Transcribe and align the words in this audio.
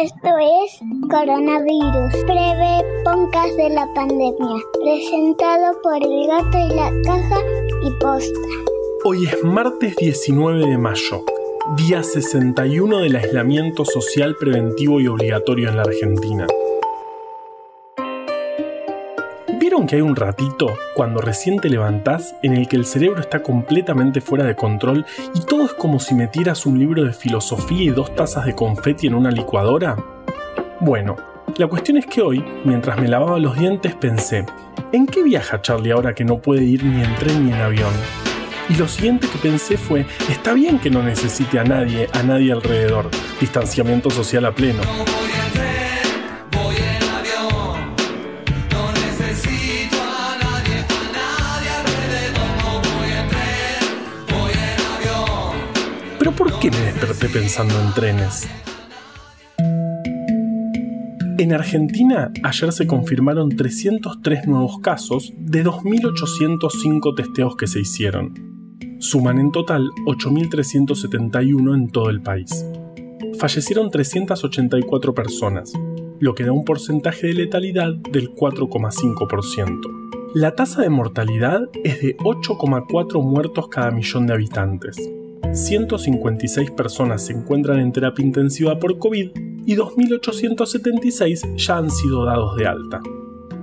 Esto 0.00 0.28
es 0.38 0.78
Coronavirus, 1.10 2.24
breve 2.24 3.02
podcast 3.04 3.54
de 3.58 3.68
la 3.68 3.86
pandemia, 3.92 4.56
presentado 4.82 5.82
por 5.82 5.96
El 5.96 6.28
Gato 6.28 6.58
y 6.58 6.74
la 6.74 6.90
Caja 7.04 7.38
y 7.82 7.90
Posta. 8.00 8.40
Hoy 9.04 9.26
es 9.26 9.44
martes 9.44 9.94
19 9.96 10.66
de 10.66 10.78
mayo, 10.78 11.26
día 11.76 12.02
61 12.02 13.00
del 13.00 13.16
aislamiento 13.16 13.84
social 13.84 14.34
preventivo 14.36 14.98
y 14.98 15.08
obligatorio 15.08 15.68
en 15.68 15.76
la 15.76 15.82
Argentina. 15.82 16.46
¿Vieron 19.62 19.86
que 19.86 19.94
hay 19.94 20.02
un 20.02 20.16
ratito, 20.16 20.76
cuando 20.96 21.20
recién 21.20 21.60
te 21.60 21.70
levantás, 21.70 22.34
en 22.42 22.54
el 22.56 22.66
que 22.66 22.74
el 22.74 22.84
cerebro 22.84 23.20
está 23.20 23.44
completamente 23.44 24.20
fuera 24.20 24.44
de 24.44 24.56
control 24.56 25.06
y 25.36 25.40
todo 25.42 25.66
es 25.66 25.72
como 25.72 26.00
si 26.00 26.16
metieras 26.16 26.66
un 26.66 26.80
libro 26.80 27.04
de 27.04 27.12
filosofía 27.12 27.84
y 27.84 27.90
dos 27.90 28.12
tazas 28.16 28.44
de 28.44 28.56
confeti 28.56 29.06
en 29.06 29.14
una 29.14 29.30
licuadora? 29.30 29.96
Bueno, 30.80 31.14
la 31.58 31.68
cuestión 31.68 31.96
es 31.96 32.06
que 32.06 32.22
hoy, 32.22 32.44
mientras 32.64 33.00
me 33.00 33.06
lavaba 33.06 33.38
los 33.38 33.56
dientes, 33.56 33.94
pensé, 33.94 34.44
¿en 34.90 35.06
qué 35.06 35.22
viaja 35.22 35.62
Charlie 35.62 35.92
ahora 35.92 36.12
que 36.12 36.24
no 36.24 36.38
puede 36.38 36.64
ir 36.64 36.82
ni 36.82 37.00
en 37.00 37.14
tren 37.14 37.46
ni 37.46 37.52
en 37.52 37.60
avión? 37.60 37.92
Y 38.68 38.74
lo 38.74 38.88
siguiente 38.88 39.28
que 39.28 39.38
pensé 39.38 39.76
fue, 39.76 40.06
está 40.28 40.54
bien 40.54 40.80
que 40.80 40.90
no 40.90 41.04
necesite 41.04 41.60
a 41.60 41.64
nadie, 41.64 42.08
a 42.12 42.24
nadie 42.24 42.50
alrededor, 42.50 43.08
distanciamiento 43.38 44.10
social 44.10 44.44
a 44.44 44.52
pleno. 44.52 44.80
¿Por 56.36 56.58
qué 56.58 56.70
me 56.70 56.78
desperté 56.78 57.28
pensando 57.28 57.74
en 57.80 57.92
trenes? 57.92 58.48
En 61.38 61.52
Argentina, 61.52 62.30
ayer 62.42 62.72
se 62.72 62.86
confirmaron 62.86 63.50
303 63.50 64.46
nuevos 64.46 64.78
casos 64.80 65.32
de 65.36 65.64
2.805 65.64 67.14
testeos 67.16 67.56
que 67.56 67.66
se 67.66 67.80
hicieron. 67.80 68.34
Suman 69.00 69.38
en 69.38 69.50
total 69.50 69.90
8.371 70.06 71.74
en 71.74 71.90
todo 71.90 72.10
el 72.10 72.22
país. 72.22 72.64
Fallecieron 73.38 73.90
384 73.90 75.14
personas, 75.14 75.72
lo 76.20 76.34
que 76.34 76.44
da 76.44 76.52
un 76.52 76.64
porcentaje 76.64 77.26
de 77.26 77.34
letalidad 77.34 77.94
del 77.94 78.30
4,5%. 78.30 80.34
La 80.34 80.54
tasa 80.54 80.82
de 80.82 80.90
mortalidad 80.90 81.62
es 81.82 82.00
de 82.00 82.16
8,4 82.18 83.22
muertos 83.22 83.68
cada 83.68 83.90
millón 83.90 84.26
de 84.26 84.34
habitantes. 84.34 84.96
156 85.52 86.70
personas 86.70 87.26
se 87.26 87.32
encuentran 87.32 87.80
en 87.80 87.92
terapia 87.92 88.24
intensiva 88.24 88.78
por 88.78 88.98
COVID 88.98 89.30
y 89.66 89.76
2.876 89.76 91.56
ya 91.56 91.76
han 91.76 91.90
sido 91.90 92.24
dados 92.24 92.56
de 92.56 92.66
alta. 92.66 93.00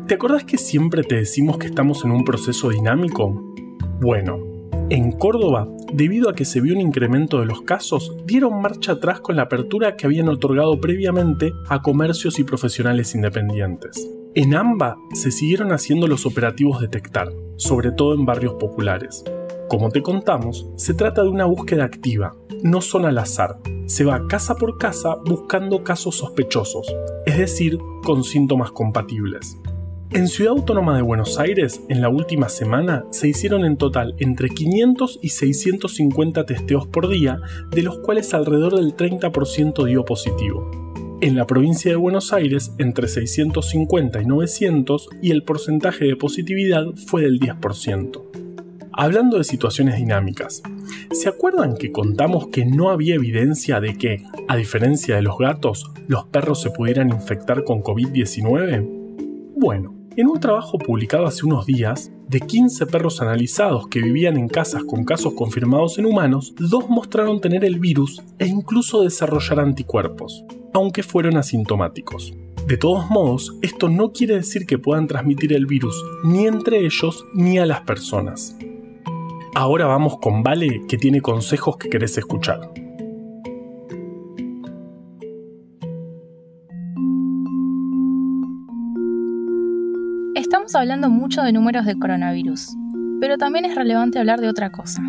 ¿Te 0.08 0.16
acordás 0.16 0.44
que 0.44 0.58
siempre 0.58 1.04
te 1.04 1.16
decimos 1.16 1.58
que 1.58 1.68
estamos 1.68 2.04
en 2.04 2.12
un 2.12 2.24
proceso 2.24 2.70
dinámico? 2.70 3.54
Bueno, 4.02 4.40
en 4.90 5.12
Córdoba, 5.12 5.68
debido 5.94 6.30
a 6.30 6.34
que 6.34 6.46
se 6.46 6.62
vio 6.62 6.74
un 6.74 6.82
incremento 6.82 7.40
de 7.40 7.46
los 7.46 7.62
casos, 7.62 8.16
dieron 8.26 8.60
marcha 8.60 8.94
atrás 8.94 9.20
con 9.20 9.36
la 9.36 9.44
apertura 9.44 9.96
que 9.96 10.08
habían 10.08 10.30
otorgado 10.30 10.80
previamente 10.82 11.54
a 11.68 11.82
comercios 11.82 12.40
y 12.40 12.44
profesionales 12.44 13.14
independientes. 13.14 14.10
En 14.34 14.56
AMBA 14.56 14.98
se 15.14 15.32
siguieron 15.32 15.72
haciendo 15.72 16.08
los 16.08 16.26
operativos 16.26 16.82
detectar, 16.82 17.30
sobre 17.58 17.92
todo 17.92 18.16
en 18.16 18.26
barrios 18.26 18.56
populares. 18.56 19.24
Como 19.70 19.92
te 19.92 20.02
contamos, 20.02 20.68
se 20.78 20.96
trata 20.96 21.22
de 21.22 21.30
una 21.30 21.46
búsqueda 21.46 21.84
activa, 21.84 22.36
no 22.64 22.82
son 22.82 23.06
al 23.06 23.20
azar. 23.20 23.60
Se 23.86 24.04
va 24.04 24.28
casa 24.28 24.56
por 24.56 24.80
casa 24.80 25.18
buscando 25.24 25.84
casos 25.84 26.16
sospechosos, 26.16 26.92
es 27.28 27.38
decir, 27.38 27.78
con 28.04 28.24
síntomas 28.24 28.72
compatibles. 28.72 29.60
En 30.10 30.28
Ciudad 30.28 30.54
Autónoma 30.54 30.96
de 30.96 31.04
Buenos 31.04 31.38
Aires, 31.38 31.82
en 31.88 32.02
la 32.02 32.10
última 32.10 32.50
semana, 32.50 33.06
se 33.12 33.28
hicieron 33.28 33.64
en 33.64 33.78
total 33.78 34.16
entre 34.18 34.50
500 34.50 35.20
y 35.22 35.30
650 35.30 36.48
testeos 36.48 36.88
por 36.88 37.08
día, 37.08 37.40
de 37.70 37.84
los 37.84 38.00
cuales 38.00 38.34
alrededor 38.34 38.76
del 38.76 38.96
30% 38.96 39.86
dio 39.86 40.04
positivo. 40.04 40.72
En 41.22 41.36
la 41.36 41.46
provincia 41.46 41.92
de 41.92 41.98
Buenos 41.98 42.34
Aires, 42.34 42.74
entre 42.80 43.08
650 43.08 44.20
y 44.20 44.26
900, 44.26 45.10
y 45.22 45.30
el 45.30 45.44
porcentaje 45.44 46.06
de 46.06 46.16
positividad 46.16 46.86
fue 47.06 47.22
del 47.22 47.40
10%. 47.40 48.29
Hablando 48.92 49.38
de 49.38 49.44
situaciones 49.44 49.98
dinámicas, 49.98 50.62
¿se 51.12 51.30
acuerdan 51.30 51.76
que 51.78 51.92
contamos 51.92 52.48
que 52.48 52.66
no 52.66 52.90
había 52.90 53.16
evidencia 53.16 53.80
de 53.80 53.96
que, 53.96 54.24
a 54.48 54.56
diferencia 54.56 55.16
de 55.16 55.22
los 55.22 55.38
gatos, 55.38 55.92
los 56.08 56.26
perros 56.26 56.62
se 56.62 56.72
pudieran 56.72 57.10
infectar 57.10 57.64
con 57.64 57.84
COVID-19? 57.84 58.88
Bueno, 59.56 59.96
en 60.16 60.28
un 60.28 60.40
trabajo 60.40 60.78
publicado 60.78 61.26
hace 61.26 61.46
unos 61.46 61.66
días, 61.66 62.12
de 62.28 62.42
15 62.42 62.88
perros 62.88 63.22
analizados 63.22 63.88
que 63.88 64.02
vivían 64.02 64.38
en 64.38 64.48
casas 64.48 64.84
con 64.84 65.04
casos 65.04 65.34
confirmados 65.34 65.98
en 65.98 66.06
humanos, 66.06 66.54
dos 66.58 66.90
mostraron 66.90 67.42
tener 67.42 67.64
el 67.64 67.80
virus 67.80 68.22
e 68.38 68.48
incluso 68.48 69.04
desarrollar 69.04 69.60
anticuerpos, 69.60 70.44
aunque 70.74 71.04
fueron 71.04 71.38
asintomáticos. 71.38 72.34
De 72.68 72.78
todos 72.78 73.10
modos, 73.10 73.56
esto 73.62 73.90
no 73.90 74.12
quiere 74.12 74.36
decir 74.36 74.66
que 74.66 74.78
puedan 74.78 75.08
transmitir 75.08 75.54
el 75.54 75.66
virus 75.66 75.96
ni 76.24 76.46
entre 76.46 76.86
ellos 76.86 77.26
ni 77.34 77.58
a 77.58 77.66
las 77.66 77.82
personas. 77.82 78.56
Ahora 79.56 79.88
vamos 79.88 80.20
con 80.20 80.44
Vale 80.44 80.82
que 80.88 80.98
tiene 80.98 81.22
consejos 81.22 81.78
que 81.78 81.90
querés 81.90 82.18
escuchar. 82.18 82.60
Estamos 90.36 90.76
hablando 90.76 91.10
mucho 91.10 91.42
de 91.42 91.52
números 91.52 91.86
de 91.86 91.98
coronavirus, 91.98 92.76
pero 93.20 93.38
también 93.38 93.66
es 93.66 93.76
relevante 93.76 94.20
hablar 94.20 94.40
de 94.40 94.50
otra 94.50 94.72
cosa, 94.72 95.02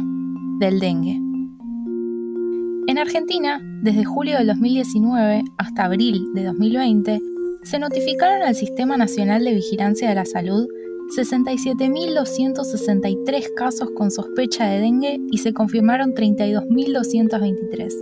del 0.58 0.80
dengue. 0.80 1.20
En 2.86 2.98
Argentina, 2.98 3.60
desde 3.82 4.04
julio 4.04 4.38
del 4.38 4.46
2019 4.46 5.44
hasta 5.58 5.84
abril 5.84 6.24
de 6.34 6.44
2020, 6.44 7.20
se 7.62 7.78
notificaron 7.78 8.42
al 8.42 8.54
Sistema 8.54 8.96
Nacional 8.96 9.44
de 9.44 9.54
Vigilancia 9.54 10.08
de 10.08 10.14
la 10.14 10.24
Salud 10.24 10.66
67.263 11.16 13.54
casos 13.54 13.88
con 13.97 14.10
sospecha 14.10 14.66
de 14.66 14.81
dengue 14.81 15.21
y 15.31 15.38
se 15.38 15.53
confirmaron 15.53 16.15
32.223. 16.15 17.93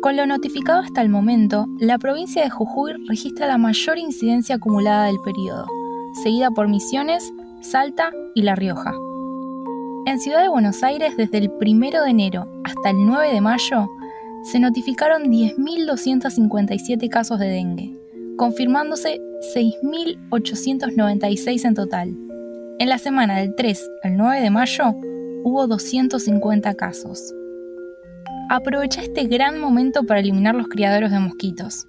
Con 0.00 0.16
lo 0.16 0.26
notificado 0.26 0.80
hasta 0.80 1.02
el 1.02 1.08
momento, 1.08 1.66
la 1.78 1.98
provincia 1.98 2.42
de 2.42 2.50
Jujuy 2.50 2.94
registra 3.08 3.46
la 3.46 3.58
mayor 3.58 3.98
incidencia 3.98 4.56
acumulada 4.56 5.06
del 5.06 5.20
periodo, 5.24 5.66
seguida 6.22 6.50
por 6.50 6.66
Misiones, 6.68 7.32
Salta 7.60 8.10
y 8.34 8.42
La 8.42 8.56
Rioja. 8.56 8.92
En 10.06 10.20
Ciudad 10.20 10.42
de 10.42 10.48
Buenos 10.48 10.82
Aires, 10.82 11.16
desde 11.16 11.38
el 11.38 11.50
1 11.50 12.02
de 12.02 12.10
enero 12.10 12.48
hasta 12.64 12.90
el 12.90 13.06
9 13.06 13.32
de 13.32 13.40
mayo, 13.40 13.88
se 14.42 14.58
notificaron 14.58 15.22
10.257 15.24 17.08
casos 17.08 17.38
de 17.38 17.48
dengue, 17.48 17.96
confirmándose 18.36 19.20
6.896 19.54 21.64
en 21.64 21.74
total. 21.74 22.14
En 22.80 22.88
la 22.88 22.98
semana 22.98 23.38
del 23.38 23.54
3 23.54 23.90
al 24.02 24.16
9 24.16 24.40
de 24.40 24.50
mayo 24.50 24.94
hubo 25.44 25.66
250 25.66 26.74
casos. 26.74 27.34
Aprovecha 28.50 29.02
este 29.02 29.24
gran 29.24 29.60
momento 29.60 30.04
para 30.04 30.20
eliminar 30.20 30.54
los 30.54 30.68
criaderos 30.68 31.10
de 31.10 31.20
mosquitos. 31.20 31.86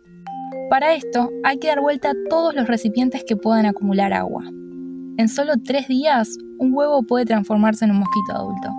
Para 0.69 0.93
esto 0.93 1.29
hay 1.43 1.57
que 1.57 1.69
dar 1.69 1.81
vuelta 1.81 2.11
a 2.11 2.15
todos 2.29 2.53
los 2.53 2.67
recipientes 2.67 3.23
que 3.23 3.35
puedan 3.35 3.65
acumular 3.65 4.13
agua. 4.13 4.43
En 5.17 5.27
solo 5.27 5.53
3 5.63 5.87
días, 5.87 6.37
un 6.59 6.73
huevo 6.73 7.03
puede 7.03 7.25
transformarse 7.25 7.85
en 7.85 7.91
un 7.91 7.99
mosquito 7.99 8.33
adulto. 8.33 8.69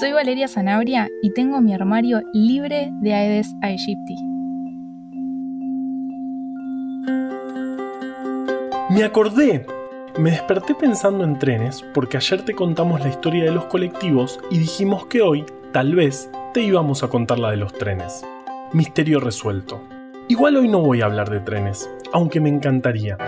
Soy 0.00 0.12
Valeria 0.12 0.48
Sanabria 0.48 1.08
y 1.22 1.32
tengo 1.32 1.60
mi 1.60 1.74
armario 1.74 2.22
libre 2.32 2.90
de 3.02 3.14
Aedes 3.14 3.54
aegypti. 3.62 4.35
Me 8.96 9.04
acordé. 9.04 9.66
Me 10.18 10.30
desperté 10.30 10.74
pensando 10.74 11.22
en 11.22 11.38
trenes 11.38 11.84
porque 11.92 12.16
ayer 12.16 12.46
te 12.46 12.54
contamos 12.54 13.02
la 13.02 13.10
historia 13.10 13.44
de 13.44 13.50
los 13.50 13.66
colectivos 13.66 14.40
y 14.50 14.56
dijimos 14.56 15.04
que 15.04 15.20
hoy, 15.20 15.44
tal 15.70 15.94
vez, 15.94 16.30
te 16.54 16.62
íbamos 16.62 17.02
a 17.02 17.08
contar 17.08 17.38
la 17.38 17.50
de 17.50 17.58
los 17.58 17.74
trenes. 17.74 18.24
Misterio 18.72 19.20
resuelto. 19.20 19.82
Igual 20.28 20.56
hoy 20.56 20.68
no 20.68 20.80
voy 20.80 21.02
a 21.02 21.04
hablar 21.04 21.28
de 21.28 21.40
trenes, 21.40 21.90
aunque 22.14 22.40
me 22.40 22.48
encantaría. 22.48 23.18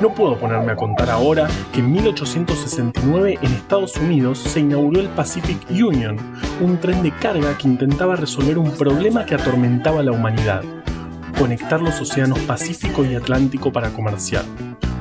No 0.00 0.14
puedo 0.14 0.38
ponerme 0.38 0.72
a 0.72 0.76
contar 0.76 1.10
ahora 1.10 1.46
que 1.74 1.80
en 1.80 1.92
1869 1.92 3.38
en 3.42 3.52
Estados 3.52 3.96
Unidos 3.96 4.38
se 4.38 4.60
inauguró 4.60 4.98
el 4.98 5.10
Pacific 5.10 5.58
Union, 5.68 6.16
un 6.62 6.78
tren 6.78 7.02
de 7.02 7.10
carga 7.10 7.58
que 7.58 7.68
intentaba 7.68 8.16
resolver 8.16 8.56
un 8.56 8.70
problema 8.70 9.26
que 9.26 9.34
atormentaba 9.34 10.00
a 10.00 10.02
la 10.02 10.12
humanidad, 10.12 10.62
conectar 11.38 11.82
los 11.82 12.00
océanos 12.00 12.38
Pacífico 12.40 13.04
y 13.04 13.14
Atlántico 13.14 13.72
para 13.72 13.90
comerciar. 13.90 14.44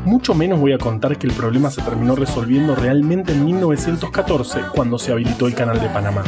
Mucho 0.03 0.35
menos 0.35 0.59
voy 0.59 0.73
a 0.73 0.77
contar 0.77 1.17
que 1.17 1.27
el 1.27 1.33
problema 1.33 1.71
se 1.71 1.81
terminó 1.81 2.17
resolviendo 2.17 2.75
realmente 2.75 3.31
en 3.31 3.45
1914 3.45 4.59
cuando 4.73 4.99
se 4.99 5.13
habilitó 5.13 5.47
el 5.47 5.55
Canal 5.55 5.79
de 5.79 5.87
Panamá. 5.87 6.23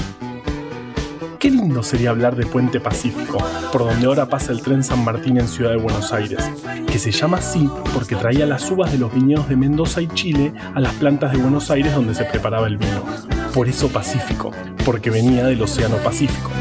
Qué 1.42 1.50
lindo 1.50 1.82
sería 1.82 2.12
hablar 2.12 2.36
de 2.36 2.46
Puente 2.46 2.80
Pacífico, 2.80 3.40
por 3.72 3.84
donde 3.84 4.06
ahora 4.06 4.28
pasa 4.28 4.52
el 4.52 4.62
tren 4.62 4.84
San 4.84 5.04
Martín 5.04 5.40
en 5.40 5.48
Ciudad 5.48 5.72
de 5.72 5.78
Buenos 5.78 6.14
Aires, 6.14 6.38
que 6.86 7.00
se 7.00 7.10
llama 7.10 7.40
así 7.40 7.68
porque 7.96 8.16
traía 8.16 8.46
las 8.46 8.70
uvas 8.70 8.92
de 8.92 9.00
los 9.00 9.12
viñedos 9.12 9.50
de 9.50 9.56
Mendoza 9.56 10.04
y 10.04 10.08
Chile 10.10 10.54
a 10.76 10.80
las 10.80 10.94
plantas 10.94 11.32
de 11.32 11.40
Buenos 11.40 11.72
Aires 11.72 11.96
donde 11.96 12.14
se 12.14 12.26
preparaba 12.26 12.68
el 12.68 12.78
vino. 12.78 13.04
Por 13.56 13.68
eso 13.68 13.88
Pacífico, 13.90 14.52
porque 14.86 15.10
venía 15.10 15.44
del 15.48 15.60
Océano 15.64 15.96
Pacífico. 15.98 16.52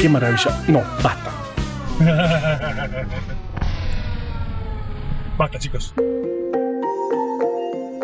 Qué 0.00 0.08
maravilla. 0.08 0.60
No, 0.66 0.82
basta. 1.04 1.30
basta, 5.38 5.58
chicos. 5.60 5.94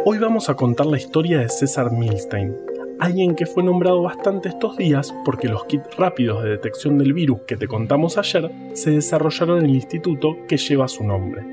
Hoy 0.03 0.17
vamos 0.17 0.49
a 0.49 0.55
contar 0.55 0.87
la 0.87 0.97
historia 0.97 1.41
de 1.41 1.51
César 1.51 1.93
Milstein, 1.93 2.57
alguien 2.99 3.35
que 3.35 3.45
fue 3.45 3.63
nombrado 3.63 4.01
bastante 4.01 4.49
estos 4.49 4.79
días 4.79 5.15
porque 5.27 5.47
los 5.47 5.67
kits 5.67 5.95
rápidos 5.99 6.43
de 6.43 6.49
detección 6.49 6.97
del 6.97 7.13
virus 7.13 7.43
que 7.47 7.59
te 7.59 7.69
contamos 7.69 8.17
ayer 8.17 8.51
se 8.73 8.93
desarrollaron 8.93 9.59
en 9.59 9.67
el 9.67 9.75
instituto 9.75 10.39
que 10.49 10.57
lleva 10.57 10.89
su 10.89 11.05
nombre. 11.05 11.45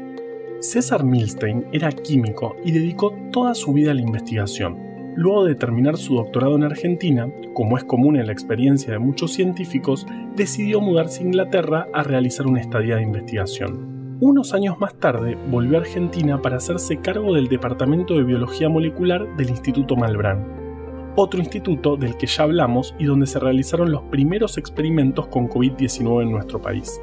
César 0.61 1.03
Milstein 1.03 1.65
era 1.73 1.91
químico 1.91 2.55
y 2.63 2.71
dedicó 2.71 3.13
toda 3.33 3.53
su 3.53 3.73
vida 3.73 3.91
a 3.91 3.95
la 3.95 4.01
investigación. 4.01 4.77
Luego 5.17 5.43
de 5.43 5.55
terminar 5.55 5.97
su 5.97 6.15
doctorado 6.15 6.55
en 6.55 6.63
Argentina, 6.63 7.29
como 7.53 7.77
es 7.77 7.83
común 7.83 8.15
en 8.15 8.27
la 8.27 8.33
experiencia 8.33 8.93
de 8.93 8.99
muchos 8.99 9.33
científicos, 9.33 10.07
decidió 10.37 10.79
mudarse 10.79 11.21
a 11.21 11.25
Inglaterra 11.25 11.87
a 11.93 12.01
realizar 12.01 12.47
una 12.47 12.61
estadía 12.61 12.95
de 12.95 13.03
investigación. 13.03 13.96
Unos 14.19 14.55
años 14.55 14.79
más 14.79 14.95
tarde 14.95 15.37
volvió 15.51 15.77
a 15.77 15.81
Argentina 15.81 16.41
para 16.41 16.57
hacerse 16.57 16.97
cargo 16.97 17.35
del 17.35 17.49
Departamento 17.49 18.15
de 18.15 18.23
Biología 18.23 18.67
Molecular 18.67 19.37
del 19.37 19.51
Instituto 19.51 19.95
Malbrán, 19.95 21.13
otro 21.15 21.39
instituto 21.39 21.97
del 21.97 22.17
que 22.17 22.25
ya 22.25 22.41
hablamos 22.41 22.95
y 22.97 23.05
donde 23.05 23.27
se 23.27 23.37
realizaron 23.39 23.91
los 23.91 24.01
primeros 24.05 24.57
experimentos 24.57 25.27
con 25.27 25.47
COVID-19 25.47 26.23
en 26.23 26.31
nuestro 26.31 26.59
país. 26.59 26.99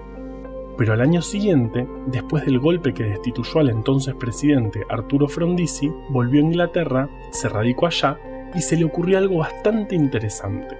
Pero 0.76 0.93
al 0.93 1.02
año 1.02 1.22
siguiente, 1.22 1.87
después 2.08 2.44
del 2.46 2.58
golpe 2.58 2.93
que 2.93 3.05
destituyó 3.05 3.61
al 3.61 3.69
entonces 3.69 4.16
presidente 4.16 4.82
Arturo 4.88 5.28
Frondizi, 5.28 5.93
volvió 6.11 6.40
a 6.40 6.46
Inglaterra, 6.46 7.08
se 7.31 7.49
radicó 7.49 7.87
allá 7.87 8.19
y 8.56 8.61
se 8.61 8.76
le 8.76 8.87
ocurrió 8.87 9.19
algo 9.19 9.38
bastante 9.38 9.94
interesante. 9.94 10.76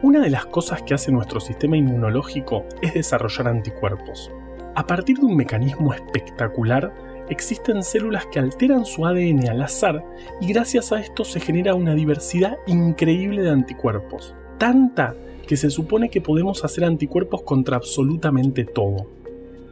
Una 0.00 0.20
de 0.20 0.30
las 0.30 0.46
cosas 0.46 0.80
que 0.80 0.94
hace 0.94 1.12
nuestro 1.12 1.40
sistema 1.40 1.76
inmunológico 1.76 2.64
es 2.80 2.94
desarrollar 2.94 3.48
anticuerpos. 3.48 4.32
A 4.78 4.86
partir 4.86 5.18
de 5.18 5.26
un 5.26 5.34
mecanismo 5.34 5.92
espectacular, 5.92 6.94
existen 7.28 7.82
células 7.82 8.26
que 8.26 8.38
alteran 8.38 8.86
su 8.86 9.06
ADN 9.06 9.48
al 9.48 9.60
azar 9.60 10.04
y 10.40 10.52
gracias 10.52 10.92
a 10.92 11.00
esto 11.00 11.24
se 11.24 11.40
genera 11.40 11.74
una 11.74 11.96
diversidad 11.96 12.58
increíble 12.68 13.42
de 13.42 13.50
anticuerpos. 13.50 14.36
Tanta 14.56 15.16
que 15.48 15.56
se 15.56 15.70
supone 15.70 16.10
que 16.10 16.20
podemos 16.20 16.64
hacer 16.64 16.84
anticuerpos 16.84 17.42
contra 17.42 17.76
absolutamente 17.76 18.64
todo. 18.64 19.10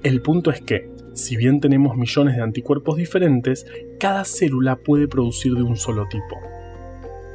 El 0.02 0.22
punto 0.22 0.50
es 0.50 0.60
que, 0.60 0.90
si 1.14 1.36
bien 1.36 1.60
tenemos 1.60 1.96
millones 1.96 2.34
de 2.34 2.42
anticuerpos 2.42 2.96
diferentes, 2.96 3.64
cada 4.00 4.24
célula 4.24 4.74
puede 4.74 5.06
producir 5.06 5.54
de 5.54 5.62
un 5.62 5.76
solo 5.76 6.08
tipo. 6.08 6.34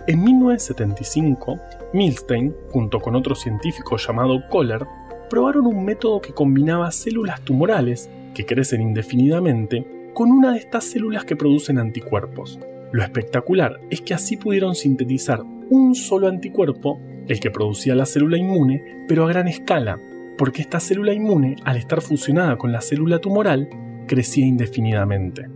En 0.07 0.21
1975, 0.21 1.57
Milstein, 1.93 2.53
junto 2.67 2.99
con 2.99 3.15
otro 3.15 3.33
científico 3.33 3.95
llamado 3.95 4.41
Kohler, 4.49 4.85
probaron 5.31 5.65
un 5.65 5.85
método 5.85 6.19
que 6.19 6.33
combinaba 6.33 6.91
células 6.91 7.39
tumorales, 7.41 8.11
que 8.33 8.45
crecen 8.45 8.81
indefinidamente, 8.81 9.87
con 10.13 10.29
una 10.29 10.51
de 10.51 10.57
estas 10.59 10.83
células 10.83 11.23
que 11.23 11.37
producen 11.37 11.79
anticuerpos. 11.79 12.59
Lo 12.91 13.01
espectacular 13.01 13.79
es 13.89 14.01
que 14.01 14.13
así 14.13 14.35
pudieron 14.35 14.75
sintetizar 14.75 15.41
un 15.69 15.95
solo 15.95 16.27
anticuerpo, 16.27 16.99
el 17.29 17.39
que 17.39 17.49
producía 17.49 17.95
la 17.95 18.05
célula 18.05 18.37
inmune, 18.37 19.05
pero 19.07 19.23
a 19.23 19.29
gran 19.29 19.47
escala, 19.47 20.01
porque 20.37 20.61
esta 20.61 20.81
célula 20.81 21.13
inmune, 21.13 21.55
al 21.63 21.77
estar 21.77 22.01
fusionada 22.01 22.57
con 22.57 22.73
la 22.73 22.81
célula 22.81 23.19
tumoral, 23.19 23.69
crecía 24.07 24.45
indefinidamente. 24.45 25.47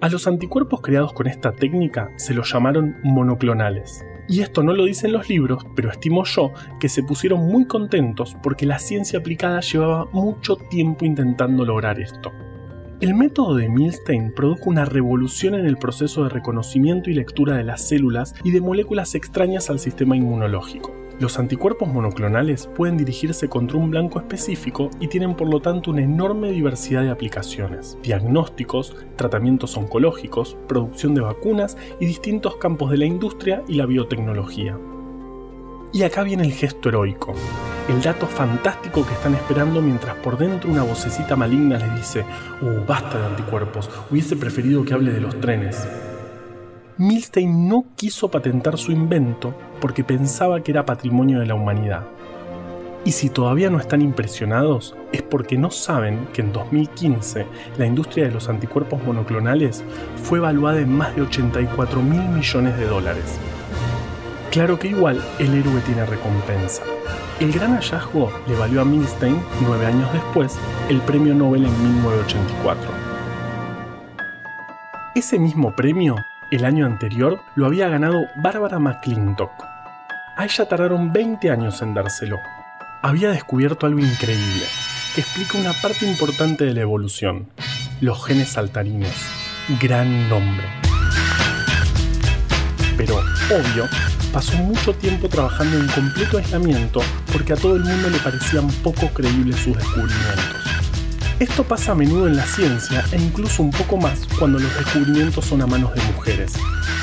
A 0.00 0.08
los 0.08 0.26
anticuerpos 0.26 0.80
creados 0.80 1.12
con 1.12 1.28
esta 1.28 1.52
técnica 1.52 2.10
se 2.16 2.34
los 2.34 2.52
llamaron 2.52 2.96
monoclonales. 3.04 4.04
Y 4.30 4.42
esto 4.42 4.62
no 4.62 4.72
lo 4.72 4.84
dicen 4.84 5.10
los 5.10 5.28
libros, 5.28 5.66
pero 5.74 5.90
estimo 5.90 6.24
yo 6.24 6.52
que 6.78 6.88
se 6.88 7.02
pusieron 7.02 7.48
muy 7.48 7.66
contentos 7.66 8.36
porque 8.44 8.64
la 8.64 8.78
ciencia 8.78 9.18
aplicada 9.18 9.58
llevaba 9.58 10.06
mucho 10.12 10.54
tiempo 10.54 11.04
intentando 11.04 11.64
lograr 11.64 11.98
esto. 11.98 12.30
El 13.00 13.14
método 13.14 13.56
de 13.56 13.68
Milstein 13.68 14.32
produjo 14.32 14.70
una 14.70 14.84
revolución 14.84 15.56
en 15.56 15.66
el 15.66 15.78
proceso 15.78 16.22
de 16.22 16.28
reconocimiento 16.28 17.10
y 17.10 17.14
lectura 17.14 17.56
de 17.56 17.64
las 17.64 17.88
células 17.88 18.36
y 18.44 18.52
de 18.52 18.60
moléculas 18.60 19.16
extrañas 19.16 19.68
al 19.68 19.80
sistema 19.80 20.16
inmunológico. 20.16 20.94
Los 21.20 21.38
anticuerpos 21.38 21.86
monoclonales 21.86 22.66
pueden 22.74 22.96
dirigirse 22.96 23.46
contra 23.46 23.76
un 23.76 23.90
blanco 23.90 24.18
específico 24.18 24.88
y 25.00 25.08
tienen 25.08 25.36
por 25.36 25.50
lo 25.50 25.60
tanto 25.60 25.90
una 25.90 26.00
enorme 26.00 26.50
diversidad 26.50 27.02
de 27.02 27.10
aplicaciones, 27.10 27.98
diagnósticos, 28.02 28.96
tratamientos 29.16 29.76
oncológicos, 29.76 30.56
producción 30.66 31.14
de 31.14 31.20
vacunas 31.20 31.76
y 32.00 32.06
distintos 32.06 32.56
campos 32.56 32.90
de 32.90 32.96
la 32.96 33.04
industria 33.04 33.62
y 33.68 33.74
la 33.74 33.84
biotecnología. 33.84 34.78
Y 35.92 36.04
acá 36.04 36.22
viene 36.22 36.42
el 36.42 36.54
gesto 36.54 36.88
heroico, 36.88 37.34
el 37.90 38.00
dato 38.00 38.26
fantástico 38.26 39.04
que 39.06 39.12
están 39.12 39.34
esperando 39.34 39.82
mientras 39.82 40.16
por 40.16 40.38
dentro 40.38 40.70
una 40.70 40.84
vocecita 40.84 41.36
maligna 41.36 41.76
les 41.76 41.96
dice, 41.96 42.24
uh, 42.62 42.86
basta 42.86 43.18
de 43.18 43.26
anticuerpos, 43.26 43.90
hubiese 44.10 44.36
preferido 44.36 44.86
que 44.86 44.94
hable 44.94 45.12
de 45.12 45.20
los 45.20 45.38
trenes. 45.38 45.86
Milstein 46.96 47.68
no 47.68 47.86
quiso 47.96 48.30
patentar 48.30 48.78
su 48.78 48.92
invento 48.92 49.54
porque 49.80 50.04
pensaba 50.04 50.60
que 50.60 50.72
era 50.72 50.86
patrimonio 50.86 51.40
de 51.40 51.46
la 51.46 51.54
humanidad. 51.54 52.04
Y 53.04 53.12
si 53.12 53.30
todavía 53.30 53.70
no 53.70 53.78
están 53.78 54.02
impresionados, 54.02 54.94
es 55.10 55.22
porque 55.22 55.56
no 55.56 55.70
saben 55.70 56.28
que 56.34 56.42
en 56.42 56.52
2015 56.52 57.46
la 57.78 57.86
industria 57.86 58.26
de 58.26 58.30
los 58.30 58.48
anticuerpos 58.48 59.02
monoclonales 59.04 59.82
fue 60.22 60.38
evaluada 60.38 60.80
en 60.80 60.92
más 60.92 61.16
de 61.16 61.22
84 61.22 62.02
mil 62.02 62.22
millones 62.28 62.76
de 62.76 62.86
dólares. 62.86 63.38
Claro 64.50 64.78
que 64.78 64.88
igual 64.88 65.22
el 65.38 65.54
héroe 65.54 65.80
tiene 65.86 66.04
recompensa. 66.04 66.82
El 67.40 67.52
gran 67.52 67.74
hallazgo 67.74 68.30
le 68.46 68.56
valió 68.56 68.82
a 68.82 68.84
Milstein, 68.84 69.40
nueve 69.62 69.86
años 69.86 70.12
después, 70.12 70.58
el 70.90 71.00
premio 71.00 71.34
Nobel 71.34 71.64
en 71.64 71.82
1984. 71.82 72.90
Ese 75.14 75.38
mismo 75.38 75.74
premio 75.74 76.16
el 76.50 76.64
año 76.64 76.84
anterior 76.84 77.40
lo 77.54 77.66
había 77.66 77.88
ganado 77.88 78.26
Barbara 78.42 78.78
McClintock. 78.78 79.69
A 80.40 80.46
ella 80.46 80.64
tardaron 80.64 81.12
20 81.12 81.50
años 81.50 81.82
en 81.82 81.92
dárselo. 81.92 82.38
Había 83.02 83.28
descubierto 83.28 83.84
algo 83.84 84.00
increíble, 84.00 84.64
que 85.14 85.20
explica 85.20 85.58
una 85.58 85.74
parte 85.74 86.06
importante 86.06 86.64
de 86.64 86.72
la 86.72 86.80
evolución, 86.80 87.50
los 88.00 88.24
genes 88.24 88.48
saltarines. 88.48 89.12
Gran 89.78 90.30
nombre. 90.30 90.64
Pero, 92.96 93.16
obvio, 93.50 93.86
pasó 94.32 94.56
mucho 94.56 94.94
tiempo 94.94 95.28
trabajando 95.28 95.76
en 95.76 95.88
completo 95.88 96.38
aislamiento 96.38 97.02
porque 97.30 97.52
a 97.52 97.56
todo 97.56 97.76
el 97.76 97.84
mundo 97.84 98.08
le 98.08 98.18
parecían 98.20 98.66
poco 98.82 99.08
creíbles 99.08 99.56
sus 99.56 99.76
descubrimientos. 99.76 100.64
Esto 101.38 101.64
pasa 101.64 101.92
a 101.92 101.94
menudo 101.94 102.26
en 102.26 102.36
la 102.36 102.46
ciencia 102.46 103.04
e 103.12 103.16
incluso 103.18 103.62
un 103.62 103.72
poco 103.72 103.98
más 103.98 104.26
cuando 104.38 104.58
los 104.58 104.74
descubrimientos 104.74 105.44
son 105.44 105.60
a 105.60 105.66
manos 105.66 105.94
de 105.94 106.02
mujeres, 106.04 106.54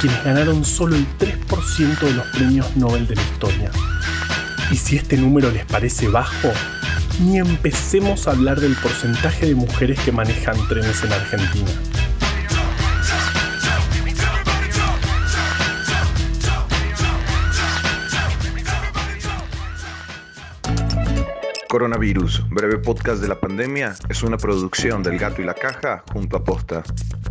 quienes 0.01 0.23
ganaron 0.23 0.65
solo 0.65 0.95
el 0.95 1.05
3% 1.19 1.46
de 1.57 2.13
los 2.13 2.25
premios 2.27 2.75
Nobel 2.75 3.07
de 3.07 3.15
la 3.15 3.21
historia. 3.21 3.71
Y 4.71 4.75
si 4.77 4.95
este 4.95 5.17
número 5.17 5.49
les 5.51 5.65
parece 5.65 6.07
bajo, 6.07 6.49
ni 7.19 7.39
empecemos 7.39 8.27
a 8.27 8.31
hablar 8.31 8.59
del 8.59 8.75
porcentaje 8.75 9.47
de 9.47 9.55
mujeres 9.55 9.99
que 10.01 10.11
manejan 10.11 10.55
trenes 10.67 11.03
en 11.03 11.13
Argentina. 11.13 11.71
Coronavirus, 21.69 22.47
breve 22.49 22.77
podcast 22.77 23.21
de 23.21 23.27
la 23.27 23.39
pandemia, 23.39 23.95
es 24.09 24.21
una 24.23 24.37
producción 24.37 25.01
del 25.01 25.17
Gato 25.17 25.41
y 25.41 25.45
la 25.45 25.53
Caja 25.53 26.03
junto 26.13 26.37
a 26.37 26.43
Posta. 26.43 26.83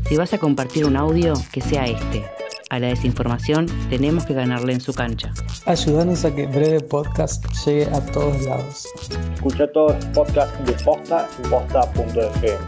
Si 0.09 0.17
vas 0.17 0.33
a 0.35 0.39
compartir 0.39 0.85
un 0.85 0.97
audio, 0.97 1.35
que 1.53 1.61
sea 1.61 1.87
este. 1.87 2.46
A 2.69 2.81
la 2.81 2.89
desinformación 2.89 3.67
tenemos 3.89 4.27
que 4.27 4.35
ganarle 4.35 4.73
en 4.73 4.81
su 4.81 4.93
cancha. 4.93 5.33
Ayúdanos 5.67 6.25
a 6.25 6.35
que 6.35 6.47
Breve 6.47 6.81
Podcast 6.81 7.47
llegue 7.65 7.85
a 7.95 8.05
todos 8.07 8.43
lados. 8.43 8.87
Escucha 9.35 9.71
todos 9.73 9.95
los 9.95 10.05
podcasts 10.07 10.67
de 10.67 10.73
Posta 10.85 11.29
en 11.43 11.51
posta.fm. 11.51 12.59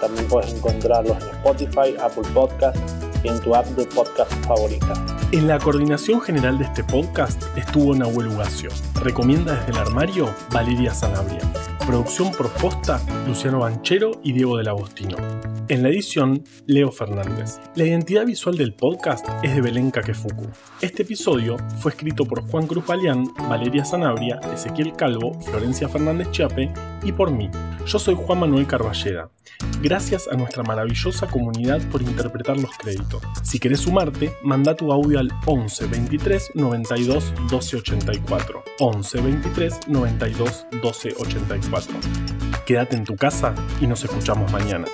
También 0.00 0.26
puedes 0.28 0.52
encontrarlos 0.52 1.16
en 1.22 1.28
Spotify, 1.30 1.94
Apple 2.02 2.28
Podcasts 2.34 2.80
y 3.24 3.28
en 3.28 3.40
tu 3.40 3.54
app 3.54 3.66
de 3.68 3.86
podcast 3.86 4.32
favorita. 4.46 4.94
En 5.30 5.48
la 5.48 5.58
coordinación 5.58 6.20
general 6.20 6.58
de 6.58 6.64
este 6.64 6.84
podcast 6.84 7.42
estuvo 7.56 7.94
Nahuel 7.94 8.28
Ugacio. 8.28 8.68
Recomienda 9.02 9.54
desde 9.54 9.72
el 9.72 9.78
armario 9.78 10.34
Valeria 10.52 10.92
Sanabria. 10.92 11.40
Producción 11.86 12.32
por 12.32 12.50
posta 12.50 13.00
Luciano 13.26 13.60
Banchero 13.60 14.10
y 14.22 14.32
Diego 14.32 14.58
del 14.58 14.68
Agostino. 14.68 15.16
En 15.72 15.82
la 15.82 15.88
edición, 15.88 16.44
Leo 16.66 16.92
Fernández. 16.92 17.58
La 17.76 17.86
identidad 17.86 18.26
visual 18.26 18.58
del 18.58 18.74
podcast 18.74 19.26
es 19.42 19.54
de 19.54 19.62
Belén 19.62 19.90
Kakefuku. 19.90 20.46
Este 20.82 21.02
episodio 21.02 21.56
fue 21.78 21.92
escrito 21.92 22.26
por 22.26 22.42
Juan 22.42 22.66
Cruz 22.66 22.86
Balián, 22.86 23.24
Valeria 23.48 23.82
Sanabria, 23.82 24.38
Ezequiel 24.52 24.92
Calvo, 24.92 25.32
Florencia 25.40 25.88
Fernández 25.88 26.30
Chiape 26.30 26.70
y 27.02 27.12
por 27.12 27.30
mí. 27.30 27.48
Yo 27.86 27.98
soy 27.98 28.14
Juan 28.14 28.40
Manuel 28.40 28.66
Carballeda. 28.66 29.30
Gracias 29.80 30.28
a 30.28 30.36
nuestra 30.36 30.62
maravillosa 30.62 31.26
comunidad 31.26 31.80
por 31.88 32.02
interpretar 32.02 32.58
los 32.58 32.76
créditos. 32.76 33.22
Si 33.42 33.58
querés 33.58 33.80
sumarte, 33.80 34.30
manda 34.42 34.76
tu 34.76 34.92
audio 34.92 35.20
al 35.20 35.30
11 35.46 35.86
23 35.86 36.50
92 36.54 37.32
12 37.50 37.76
84. 37.78 38.62
11 38.78 39.20
23 39.22 39.88
92 39.88 40.66
12 40.82 41.14
84. 41.18 41.94
Quédate 42.66 42.94
en 42.94 43.04
tu 43.04 43.16
casa 43.16 43.54
y 43.80 43.86
nos 43.86 44.04
escuchamos 44.04 44.52
mañana. 44.52 44.84